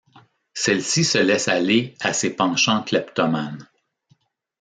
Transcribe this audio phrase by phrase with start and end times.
[0.55, 3.69] Celle-ci se laisse aller à ses penchants cleptomanes.